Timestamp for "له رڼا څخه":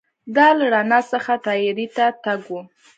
0.57-1.33